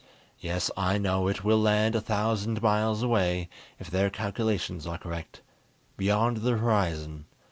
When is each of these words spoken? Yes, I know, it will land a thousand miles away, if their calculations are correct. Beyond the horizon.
Yes, 0.39 0.71
I 0.75 0.97
know, 0.97 1.27
it 1.27 1.43
will 1.43 1.59
land 1.61 1.95
a 1.95 2.01
thousand 2.01 2.63
miles 2.63 3.03
away, 3.03 3.49
if 3.79 3.91
their 3.91 4.09
calculations 4.09 4.87
are 4.87 4.97
correct. 4.97 5.41
Beyond 5.95 6.37
the 6.37 6.57
horizon. 6.57 7.25